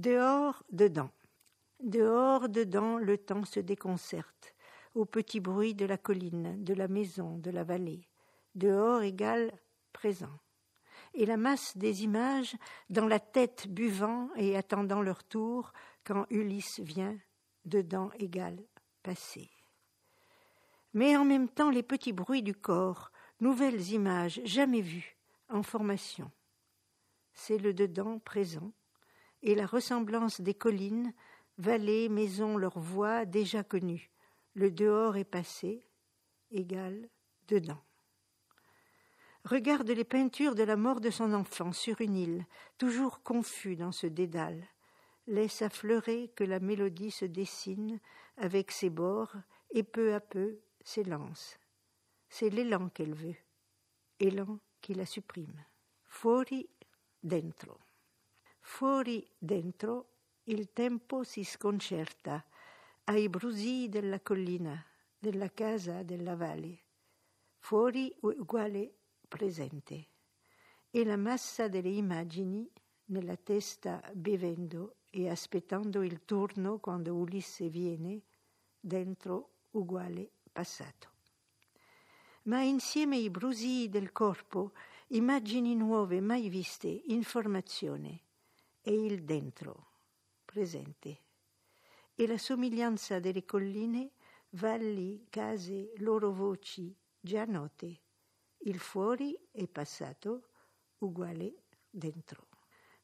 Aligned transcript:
Dehors, 0.00 0.62
dedans. 0.72 1.10
Dehors, 1.78 2.48
dedans, 2.48 2.96
le 2.96 3.18
temps 3.18 3.44
se 3.44 3.60
déconcerte, 3.60 4.54
au 4.94 5.04
petit 5.04 5.40
bruit 5.40 5.74
de 5.74 5.84
la 5.84 5.98
colline, 5.98 6.64
de 6.64 6.72
la 6.72 6.88
maison, 6.88 7.36
de 7.36 7.50
la 7.50 7.64
vallée. 7.64 8.08
Dehors 8.54 9.02
égale 9.02 9.52
présent. 9.92 10.32
Et 11.12 11.26
la 11.26 11.36
masse 11.36 11.76
des 11.76 12.02
images, 12.02 12.56
dans 12.88 13.04
la 13.04 13.20
tête 13.20 13.68
buvant 13.68 14.30
et 14.36 14.56
attendant 14.56 15.02
leur 15.02 15.22
tour, 15.22 15.74
quand 16.02 16.24
Ulysse 16.30 16.80
vient, 16.80 17.18
dedans 17.66 18.10
égale 18.18 18.58
passé. 19.02 19.50
Mais 20.94 21.14
en 21.14 21.26
même 21.26 21.50
temps 21.50 21.68
les 21.68 21.82
petits 21.82 22.14
bruits 22.14 22.42
du 22.42 22.54
corps, 22.54 23.12
nouvelles 23.40 23.90
images 23.90 24.40
jamais 24.44 24.80
vues, 24.80 25.18
en 25.50 25.62
formation. 25.62 26.30
C'est 27.34 27.58
le 27.58 27.74
dedans 27.74 28.18
présent, 28.18 28.72
et 29.42 29.54
la 29.54 29.66
ressemblance 29.66 30.40
des 30.40 30.54
collines, 30.54 31.12
vallées, 31.58 32.08
maisons, 32.08 32.56
leurs 32.56 32.78
voix 32.78 33.24
déjà 33.24 33.62
connues. 33.62 34.10
Le 34.54 34.70
dehors 34.70 35.16
est 35.16 35.24
passé, 35.24 35.84
égal 36.50 37.08
dedans. 37.48 37.82
Regarde 39.44 39.90
les 39.90 40.04
peintures 40.04 40.54
de 40.54 40.62
la 40.62 40.76
mort 40.76 41.00
de 41.00 41.10
son 41.10 41.32
enfant 41.32 41.72
sur 41.72 42.00
une 42.00 42.16
île, 42.16 42.46
toujours 42.76 43.22
confus 43.22 43.76
dans 43.76 43.92
ce 43.92 44.06
dédale. 44.06 44.66
Laisse 45.26 45.62
affleurer 45.62 46.30
que 46.36 46.44
la 46.44 46.60
mélodie 46.60 47.10
se 47.10 47.24
dessine 47.24 48.00
avec 48.36 48.70
ses 48.70 48.90
bords 48.90 49.36
et 49.70 49.82
peu 49.82 50.14
à 50.14 50.20
peu 50.20 50.58
s'élance. 50.82 51.58
C'est 52.28 52.50
l'élan 52.50 52.88
qu'elle 52.88 53.14
veut, 53.14 53.36
élan 54.18 54.58
qui 54.80 54.94
la 54.94 55.06
supprime. 55.06 55.64
Fuori 56.04 56.68
dentro. 57.22 57.78
Fuori 58.60 59.26
dentro 59.36 60.10
il 60.44 60.72
tempo 60.72 61.24
si 61.24 61.44
sconcerta 61.44 62.44
ai 63.04 63.28
brusii 63.28 63.88
della 63.88 64.20
collina, 64.20 64.82
della 65.18 65.50
casa, 65.50 66.02
della 66.02 66.36
valle. 66.36 66.78
Fuori 67.58 68.14
uguale 68.20 68.94
presente. 69.26 70.08
E 70.90 71.04
la 71.04 71.16
massa 71.16 71.68
delle 71.68 71.88
immagini 71.88 72.70
nella 73.06 73.36
testa 73.36 74.02
bevendo 74.14 74.96
e 75.10 75.28
aspettando 75.28 76.02
il 76.02 76.24
turno 76.24 76.78
quando 76.78 77.14
Ulisse 77.14 77.68
viene, 77.68 78.22
dentro 78.78 79.56
uguale 79.70 80.30
passato. 80.52 81.08
Ma 82.44 82.62
insieme 82.62 83.16
ai 83.16 83.30
brusii 83.30 83.88
del 83.88 84.12
corpo, 84.12 84.72
immagini 85.08 85.74
nuove 85.74 86.20
mai 86.20 86.48
viste, 86.48 86.88
informazione 86.88 88.28
e 88.90 89.04
il 89.04 89.22
dentro, 89.22 89.86
presente. 90.44 91.20
E 92.16 92.26
la 92.26 92.38
somiglianza 92.38 93.20
delle 93.20 93.44
colline, 93.44 94.10
valli, 94.50 95.26
case, 95.30 95.92
loro 95.98 96.32
voci, 96.32 96.92
già 97.20 97.44
note. 97.44 98.00
Il 98.64 98.80
fuori 98.80 99.38
è 99.52 99.68
passato, 99.68 100.48
uguale 100.98 101.66
dentro. 101.88 102.48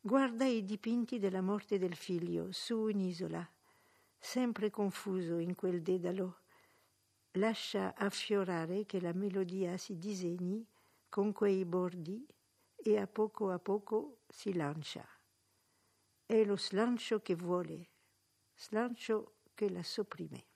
Guarda 0.00 0.46
i 0.46 0.64
dipinti 0.64 1.18
della 1.18 1.42
morte 1.42 1.76
del 1.76 1.96
figlio 1.96 2.50
su 2.50 2.88
in 2.88 3.00
isola, 3.00 3.46
sempre 4.18 4.70
confuso 4.70 5.36
in 5.36 5.54
quel 5.54 5.82
dedalo. 5.82 6.38
Lascia 7.32 7.94
affiorare 7.94 8.86
che 8.86 9.02
la 9.02 9.12
melodia 9.12 9.76
si 9.76 9.98
disegni 9.98 10.66
con 11.10 11.32
quei 11.32 11.66
bordi 11.66 12.26
e 12.74 12.96
a 12.96 13.06
poco 13.06 13.50
a 13.50 13.58
poco 13.58 14.20
si 14.26 14.54
lancia. 14.54 15.06
È 16.34 16.42
lo 16.42 16.56
slancio 16.56 17.20
che 17.20 17.36
vuole, 17.36 17.90
slancio 18.56 19.36
che 19.54 19.70
la 19.70 19.84
sopprime. 19.84 20.46